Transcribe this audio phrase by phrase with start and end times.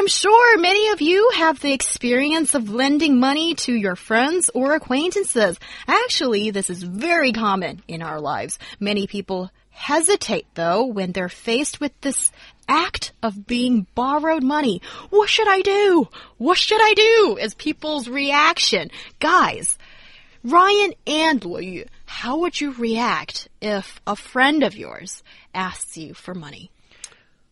[0.00, 4.74] I'm sure many of you have the experience of lending money to your friends or
[4.74, 5.60] acquaintances.
[5.86, 8.58] Actually, this is very common in our lives.
[8.80, 12.32] Many people hesitate though when they're faced with this
[12.66, 14.80] act of being borrowed money.
[15.10, 16.08] What should I do?
[16.38, 17.36] What should I do?
[17.38, 18.90] Is people's reaction.
[19.18, 19.76] Guys,
[20.42, 25.22] Ryan and Luo Yu, how would you react if a friend of yours
[25.52, 26.70] asks you for money?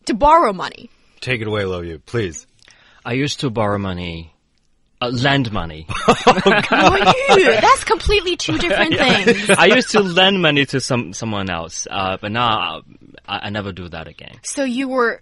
[0.05, 0.89] To borrow money?
[1.21, 2.47] Take it away, Luo please.
[3.05, 4.33] I used to borrow money,
[5.01, 5.85] uh, lend money.
[6.07, 9.49] oh, that's completely two different things.
[9.49, 12.81] I used to lend money to some someone else, uh, but now
[13.27, 14.35] I, I, never do that again.
[14.43, 15.21] So you were.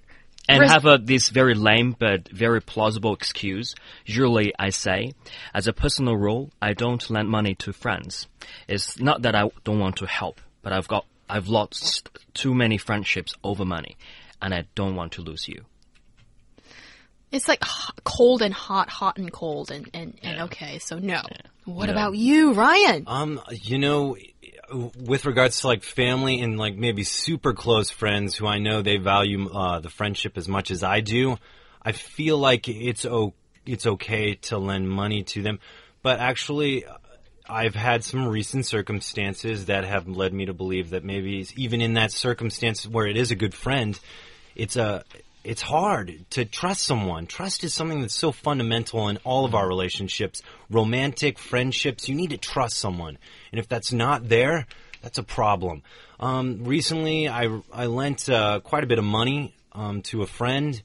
[0.49, 3.75] And have a, this very lame but very plausible excuse.
[4.05, 5.13] Usually I say,
[5.53, 8.27] as a personal rule, I don't lend money to friends.
[8.65, 12.77] It's not that I don't want to help, but I've got, I've lost too many
[12.77, 13.97] friendships over money,
[14.41, 15.65] and I don't want to lose you.
[17.31, 17.61] It's like
[18.03, 20.79] cold and hot, hot and cold, and and, and okay.
[20.79, 21.21] So no.
[21.29, 21.37] Yeah.
[21.65, 21.91] What no.
[21.91, 23.03] about you, Ryan?
[23.07, 24.15] Um, you know,
[24.71, 28.97] with regards to like family and like maybe super close friends who I know they
[28.97, 31.37] value uh, the friendship as much as I do,
[31.81, 33.33] I feel like it's o-
[33.65, 35.59] it's okay to lend money to them,
[36.01, 36.85] but actually.
[37.49, 41.93] I've had some recent circumstances that have led me to believe that maybe even in
[41.93, 43.97] that circumstance where it is a good friend,
[44.53, 45.05] it's a
[45.47, 47.25] it's hard to trust someone.
[47.25, 52.09] Trust is something that's so fundamental in all of our relationships, romantic, friendships.
[52.09, 53.17] You need to trust someone.
[53.53, 54.67] And if that's not there,
[55.01, 55.83] that's a problem.
[56.19, 60.81] Um, recently, I, I lent uh, quite a bit of money um, to a friend,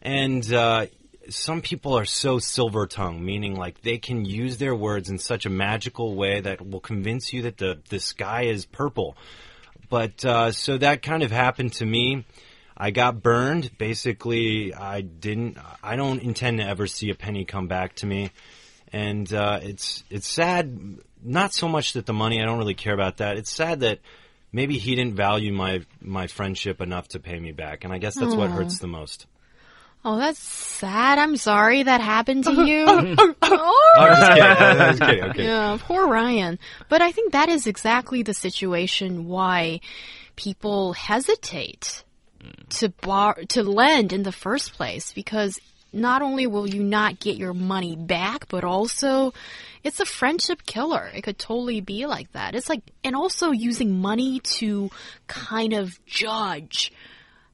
[0.00, 0.86] and uh,
[1.28, 5.44] some people are so silver tongued, meaning like they can use their words in such
[5.44, 9.16] a magical way that will convince you that the, the sky is purple.
[9.90, 12.24] But uh, so that kind of happened to me.
[12.76, 13.76] I got burned.
[13.78, 15.58] Basically, I didn't.
[15.82, 18.32] I don't intend to ever see a penny come back to me,
[18.92, 20.98] and uh, it's it's sad.
[21.22, 22.42] Not so much that the money.
[22.42, 23.36] I don't really care about that.
[23.36, 24.00] It's sad that
[24.52, 28.16] maybe he didn't value my my friendship enough to pay me back, and I guess
[28.16, 28.38] that's Aww.
[28.38, 29.26] what hurts the most.
[30.06, 31.18] Oh, that's sad.
[31.18, 32.84] I'm sorry that happened to you.
[33.42, 35.24] oh, I was kidding.
[35.24, 35.44] Okay.
[35.44, 36.58] Yeah, poor Ryan.
[36.90, 39.80] But I think that is exactly the situation why
[40.36, 42.04] people hesitate
[42.70, 45.58] to bar to lend in the first place because
[45.92, 49.32] not only will you not get your money back, but also
[49.84, 51.10] it's a friendship killer.
[51.14, 52.54] It could totally be like that.
[52.54, 54.90] It's like, and also using money to
[55.28, 56.92] kind of judge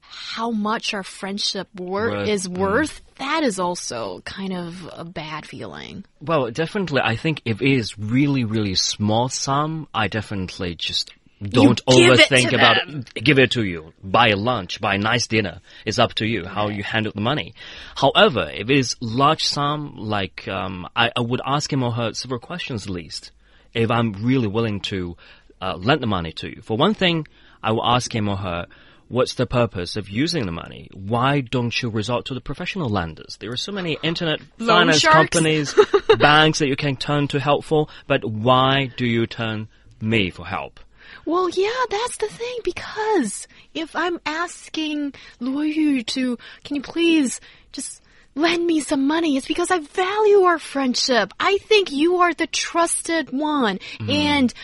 [0.00, 2.28] how much our friendship wor right.
[2.28, 2.58] is mm.
[2.58, 3.00] worth.
[3.00, 3.18] Mm.
[3.18, 6.04] That is also kind of a bad feeling.
[6.20, 7.02] Well, definitely.
[7.04, 11.12] I think if it is really, really small sum, I definitely just
[11.42, 13.14] don't overthink about it.
[13.14, 13.92] Give it to you.
[14.02, 15.60] Buy a lunch, buy a nice dinner.
[15.86, 17.54] It's up to you how you handle the money.
[17.96, 22.40] However, if it's large sum, like um, I, I, would ask him or her several
[22.40, 23.30] questions at least.
[23.72, 25.16] If I'm really willing to
[25.60, 26.62] uh, lend the money to you.
[26.62, 27.26] For one thing,
[27.62, 28.66] I will ask him or her,
[29.08, 30.88] what's the purpose of using the money?
[30.92, 33.36] Why don't you resort to the professional lenders?
[33.38, 35.30] There are so many internet Loan finance sharks.
[35.30, 35.74] companies,
[36.18, 39.68] banks that you can turn to help for, but why do you turn
[40.00, 40.80] me for help?
[41.24, 47.40] Well, yeah, that's the thing because if I'm asking Luo Yu to, can you please
[47.72, 48.02] just
[48.34, 51.32] lend me some money, it's because I value our friendship.
[51.38, 53.78] I think you are the trusted one.
[53.98, 54.12] Mm.
[54.12, 54.54] And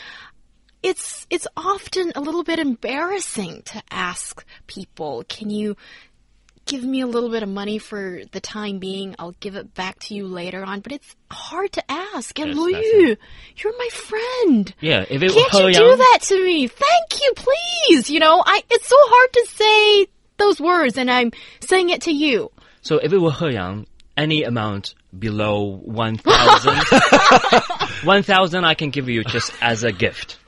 [0.82, 5.76] it's it's often a little bit embarrassing to ask people, can you
[6.66, 9.14] give me a little bit of money for the time being.
[9.18, 10.80] I'll give it back to you later on.
[10.80, 12.38] But it's hard to ask.
[12.38, 13.16] And yes, Yu,
[13.56, 14.74] you're my friend.
[14.80, 16.66] Yeah, if it can't you do that to me?
[16.66, 18.10] Thank you, please.
[18.10, 22.12] You know, I it's so hard to say those words, and I'm saying it to
[22.12, 22.50] you.
[22.82, 23.86] So if it were He Yang,
[24.16, 26.78] any amount below one thousand,
[28.04, 30.38] one thousand, I can give you just as a gift.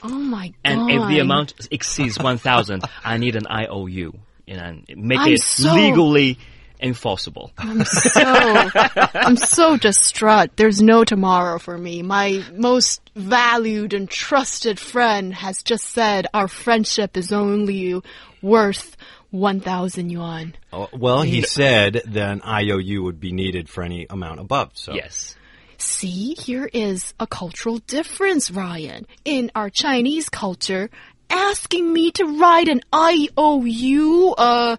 [0.00, 0.54] Oh my god!
[0.64, 4.14] And if the amount exceeds one thousand, I need an IOU
[4.48, 6.38] and make I'm it so, legally
[6.80, 7.52] enforceable.
[7.58, 10.56] I'm so I'm so distraught.
[10.56, 12.02] There's no tomorrow for me.
[12.02, 18.00] My most valued and trusted friend has just said our friendship is only
[18.42, 18.96] worth
[19.30, 20.54] 1,000 yuan.
[20.72, 24.70] Oh, well, he said then IOU would be needed for any amount above.
[24.74, 25.34] So yes.
[25.80, 29.06] See, here is a cultural difference, Ryan.
[29.24, 30.90] In our Chinese culture,
[31.30, 34.78] asking me to write an IOU, a,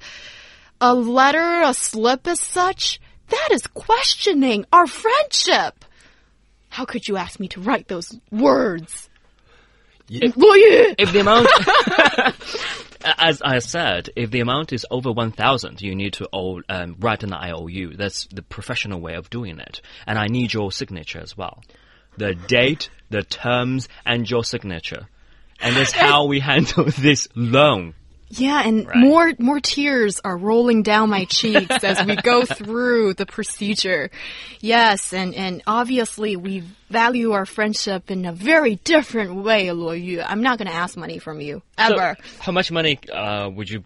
[0.81, 2.99] a letter, a slip as such,
[3.29, 5.85] that is questioning our friendship.
[6.69, 9.09] How could you ask me to write those words?
[10.09, 10.33] 玉
[10.97, 11.47] If the amount,
[13.19, 17.33] as I said, if the amount is over 1,000, you need to um, write an
[17.33, 17.95] IOU.
[17.95, 19.81] That's the professional way of doing it.
[20.07, 21.63] And I need your signature as well.
[22.17, 25.07] The date, the terms, and your signature.
[25.61, 27.93] And that's how we handle this loan.
[28.31, 28.95] Yeah, and Right.
[28.97, 34.11] more more tears are rolling down my cheeks as we go through the procedure.
[34.61, 40.21] Yes, and and obviously we value our friendship in a very different way, Luo Yu.
[40.21, 42.17] I'm not going to ask money from you So, ever.
[42.39, 43.83] how much money uh, would you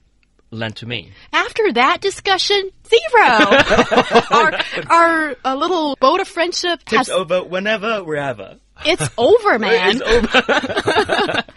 [0.54, 1.12] lend to me?
[1.32, 3.24] After that discussion, zero.
[4.32, 4.60] our
[4.90, 8.58] our a little boat of friendship has over whenever, wherever.
[8.86, 10.02] it's over, man.
[10.02, 11.44] It's over.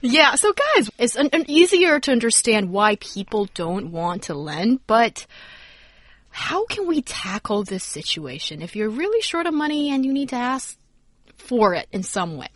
[0.00, 4.80] Yeah, so guys, it's an, an easier to understand why people don't want to lend,
[4.86, 5.26] but
[6.30, 10.28] how can we tackle this situation if you're really short of money and you need
[10.30, 10.78] to ask
[11.36, 12.48] for it in some way?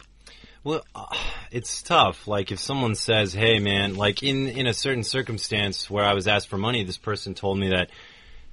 [0.62, 1.06] Well, uh,
[1.50, 2.28] it's tough.
[2.28, 6.28] Like if someone says, "Hey, man," like in in a certain circumstance where I was
[6.28, 7.90] asked for money, this person told me that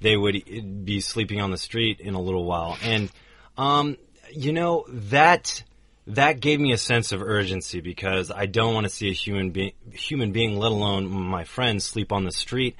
[0.00, 3.10] they would be sleeping on the street in a little while, and
[3.58, 3.98] um,
[4.32, 5.62] you know that
[6.06, 9.50] that gave me a sense of urgency because I don't want to see a human
[9.50, 12.76] being, human being, let alone my friends, sleep on the street.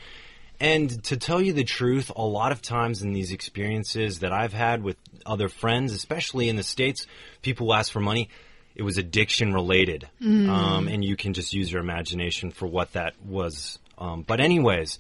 [0.60, 4.54] And to tell you the truth, a lot of times in these experiences that I've
[4.54, 7.06] had with other friends, especially in the States,
[7.42, 8.31] people ask for money,
[8.78, 10.08] it was addiction related.
[10.48, 13.78] Um, and you can just use your imagination for what that was.
[13.98, 14.98] Um, but, anyways,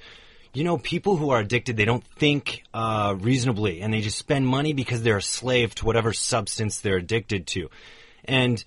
[0.52, 4.46] you know, people who are addicted, they don't think uh, reasonably and they just spend
[4.46, 7.70] money because they're a slave to whatever substance they're addicted to.
[8.24, 8.62] And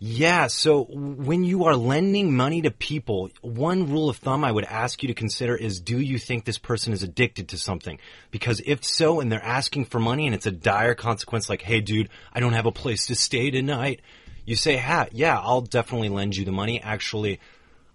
[0.00, 4.64] yeah, so when you are lending money to people, one rule of thumb I would
[4.64, 7.98] ask you to consider is do you think this person is addicted to something?
[8.30, 11.80] Because if so, and they're asking for money and it's a dire consequence like, hey
[11.80, 14.00] dude, I don't have a place to stay tonight,
[14.48, 16.80] you say, ha, yeah, I'll definitely lend you the money.
[16.80, 17.38] Actually,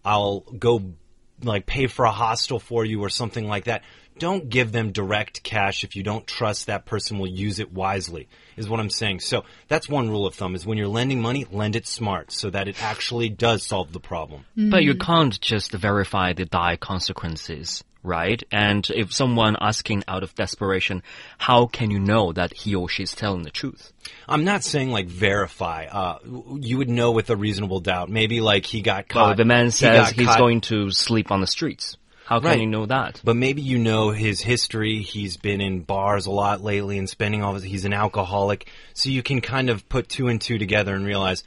[0.05, 0.94] I'll go
[1.41, 3.81] like pay for a hostel for you or something like that.
[4.19, 8.27] Don't give them direct cash if you don't trust that person will use it wisely,
[8.55, 9.21] is what I'm saying.
[9.21, 12.51] So that's one rule of thumb is when you're lending money, lend it smart so
[12.51, 14.45] that it actually does solve the problem.
[14.56, 15.01] But you mm.
[15.03, 18.44] can't just verify the dire consequences, right?
[18.51, 21.01] And if someone asking out of desperation,
[21.38, 23.91] how can you know that he or she is telling the truth?
[24.27, 25.85] I'm not saying like verify.
[25.91, 26.19] Uh,
[26.59, 28.09] you would know with a reasonable doubt.
[28.09, 29.27] Maybe like he got caught.
[29.27, 32.50] Well, the man says got he's caught- going to sleep on the streets, how can
[32.50, 32.59] Right.
[32.61, 33.21] you know that?
[33.23, 35.01] But maybe you know his history.
[35.01, 38.67] He's been in bars a lot lately and spending all his, he's an alcoholic.
[38.94, 41.44] So you can kind of put two and two together and realize,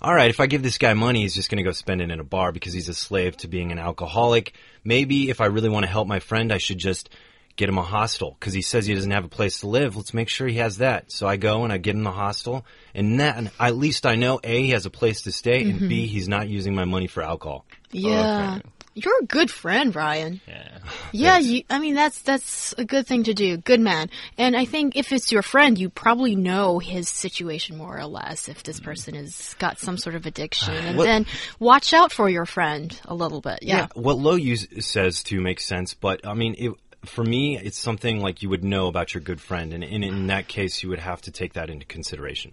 [0.00, 2.10] all right, if I give this guy money, he's just going to go spend it
[2.10, 4.52] in a bar because he's a slave to being an alcoholic.
[4.84, 7.10] Maybe if I really want to help my friend, I should just
[7.56, 9.96] get him a hostel because he says he doesn't have a place to live.
[9.96, 11.10] Let's make sure he has that.
[11.10, 12.64] So I go and I get him the hostel
[12.94, 16.04] and then at least I know A, he has a place to stay and B,
[16.04, 16.12] mm-hmm.
[16.12, 17.66] he's not using my money for alcohol.
[17.90, 18.58] Yeah.
[18.60, 18.68] okay.
[19.04, 20.40] You're a good friend, Ryan.
[20.46, 20.78] Yeah.
[21.12, 23.56] Yeah, you, I mean that's that's a good thing to do.
[23.56, 24.10] Good man.
[24.36, 28.48] And I think if it's your friend, you probably know his situation more or less.
[28.48, 28.84] If this mm.
[28.84, 31.26] person has got some sort of addiction, and What- then
[31.58, 33.60] watch out for your friend a little bit.
[33.62, 33.88] Yeah.
[33.94, 36.72] what Luo Yu says to makes sense, but I mean, it,
[37.04, 40.26] for me, it's something like you would know about your good friend, and, and in
[40.28, 42.52] that case, you would have to take that into consideration.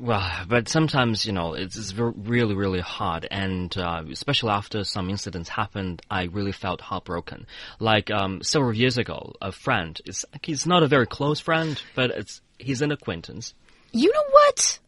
[0.00, 3.26] Well, but sometimes, you know, it's, it's really, really hard.
[3.30, 7.46] And uh, especially after some incidents happened, I really felt heartbroken.
[7.80, 12.10] Like um, several years ago, a friend, is, he's not a very close friend, but
[12.10, 13.54] it's, he's an acquaintance.
[13.90, 14.78] You know what?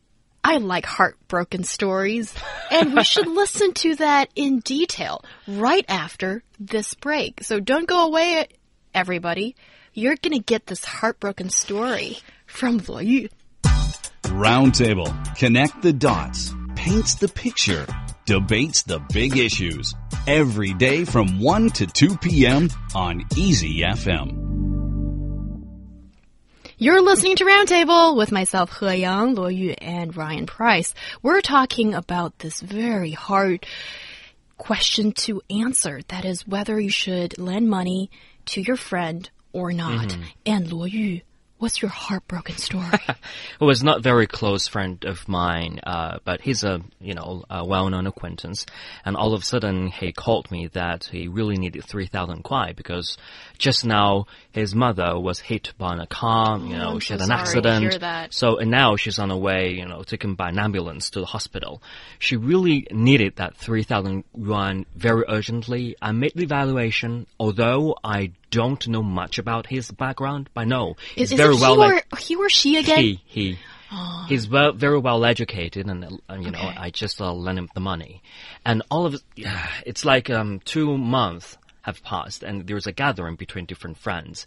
[0.44, 2.32] I like heartbroken stories,
[2.70, 7.42] and we should listen to that in detail right after this break.
[7.42, 8.46] So don't go away,
[8.94, 9.56] everybody.
[9.92, 13.28] You're gonna get this heartbroken story from Luo.
[14.40, 15.36] Roundtable.
[15.36, 16.54] Connect the dots.
[16.74, 17.86] Paints the picture.
[18.24, 19.94] Debates the big issues.
[20.26, 22.70] Every day from 1 to 2 p.m.
[22.94, 24.30] on EZFM.
[26.78, 30.94] You're listening to Roundtable with myself, He Yang, Luo Yu, and Ryan Price.
[31.22, 33.66] We're talking about this very hard
[34.56, 36.00] question to answer.
[36.08, 38.10] That is whether you should lend money
[38.46, 40.08] to your friend or not.
[40.08, 40.22] Mm-hmm.
[40.46, 41.20] And Luo Yu,
[41.60, 42.88] What's your heartbroken story?
[43.60, 47.66] it was not very close friend of mine, uh, but he's a you know a
[47.66, 48.64] well-known acquaintance.
[49.04, 52.72] And all of a sudden, he called me that he really needed three thousand kwai
[52.72, 53.18] because
[53.58, 56.58] just now his mother was hit by a car.
[56.58, 58.32] You know, Oh, she so had an accident.
[58.32, 59.74] So and now she's on her way.
[59.74, 61.82] You know, taken by an ambulance to the hospital.
[62.18, 65.94] She really needed that three thousand yuan very urgently.
[66.00, 71.32] I made the evaluation, although I don't know much about his background, but no, he's
[71.32, 71.76] is very well.
[71.76, 72.98] he, or, he or she again?
[72.98, 73.58] he he.
[74.28, 77.80] He's well, very well educated and uh, you know i just uh, lent him the
[77.80, 78.22] money.
[78.64, 79.22] And all of it
[79.86, 84.46] it's like um two months have passed and there's a gathering between different friends.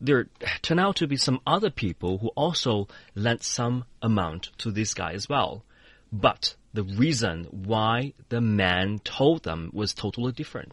[0.00, 0.26] There
[0.60, 5.12] turn out to be some other people who also lent some amount to this guy
[5.12, 5.64] as well.
[6.12, 10.72] But the reason why the man told them was totally different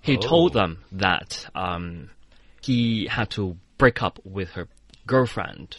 [0.00, 2.10] he told them that um,
[2.62, 4.68] he had to break up with her
[5.06, 5.76] girlfriend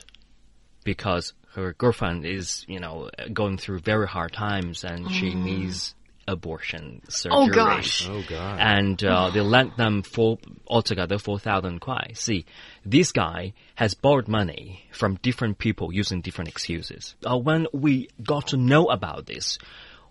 [0.84, 5.94] because her girlfriend is, you know, going through very hard times and she needs
[6.28, 7.40] abortion surgery.
[7.40, 8.08] Oh, gosh.
[8.10, 8.60] Oh God.
[8.60, 10.38] And uh, they lent them four
[10.68, 12.12] altogether four thousand kwai.
[12.14, 12.46] See,
[12.86, 17.16] this guy has borrowed money from different people using different excuses.
[17.26, 19.58] Uh, when we got to know about this,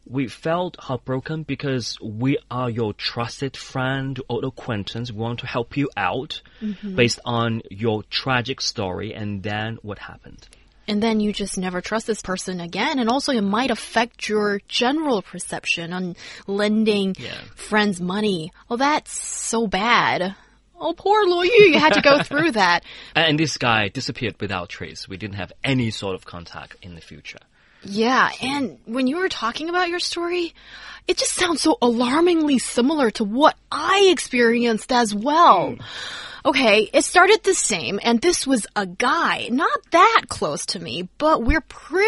[0.06, 5.12] we felt heartbroken because we are your trusted friend or acquaintance.
[5.12, 6.96] We want to help you out mm-hmm.
[6.96, 10.48] based on your tragic story, and then what happened?
[10.90, 12.98] and then you just never trust this person again.
[12.98, 16.16] And also, it might affect your general perception on
[16.48, 17.38] lending Yeah.
[17.54, 18.52] friends money.
[18.68, 20.34] Oh, that's so bad.
[20.80, 22.82] Oh, poor Luo Yu, you had to go through that.
[23.14, 25.08] And this guy disappeared without trace.
[25.08, 27.38] We didn't have any sort of contact in the future.
[27.82, 30.54] Yeah, and when you were talking about your story,
[31.08, 35.72] it just sounds so alarmingly similar to what I experienced as well.
[35.72, 35.80] Mm.
[36.44, 41.08] Okay, it started the same, and this was a guy, not that close to me,
[41.18, 42.06] but we're pretty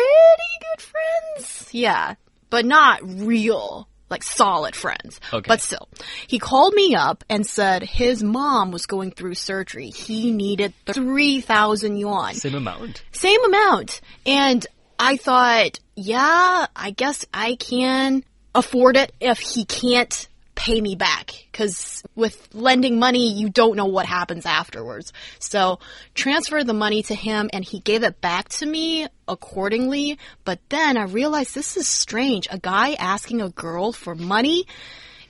[0.60, 1.68] good friends.
[1.70, 2.14] Yeah,
[2.48, 5.20] but not real, like solid friends.
[5.34, 5.46] Okay.
[5.46, 5.86] But still,
[6.26, 9.90] he called me up and said his mom was going through surgery.
[9.90, 13.04] He needed 3,000 yuan Same amount.
[13.12, 14.00] same amount.
[14.24, 14.66] And
[15.04, 18.22] I thought, yeah, I guess I can
[18.54, 21.32] afford it if he can't pay me back.
[21.52, 25.12] Cause with lending money, you don't know what happens afterwards.
[25.40, 25.80] So
[26.14, 30.20] transferred the money to him and he gave it back to me accordingly.
[30.44, 32.46] But then I realized this is strange.
[32.52, 34.68] A guy asking a girl for money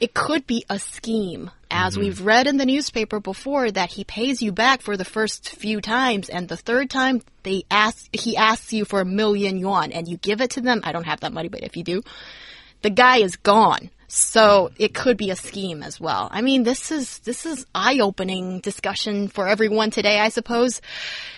[0.02, 1.48] it could be a scheme.
[1.70, 2.02] As mm-hmm.
[2.02, 5.80] we've read in the newspaper before that he pays you back for the first few
[5.80, 10.08] times and the third time they ask he asks you for a million yuan and
[10.08, 10.80] you give it to them.
[10.82, 12.02] I don't have that money, but if you do,
[12.82, 13.90] the guy is gone.
[14.08, 16.28] So it could be a scheme as well.
[16.32, 20.82] I mean, this is this is eye-opening discussion for everyone today, I suppose.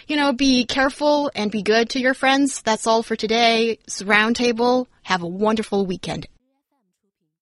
[0.09, 2.63] You know, be careful and be good to your friends.
[2.63, 4.87] That's all for today's Roundtable.
[5.03, 6.27] Have a wonderful weekend,